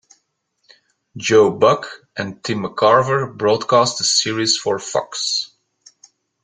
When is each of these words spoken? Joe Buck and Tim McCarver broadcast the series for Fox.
Joe 1.15 1.51
Buck 1.51 2.07
and 2.17 2.43
Tim 2.43 2.63
McCarver 2.63 3.37
broadcast 3.37 3.99
the 3.99 4.03
series 4.03 4.57
for 4.57 4.79
Fox. 4.79 5.51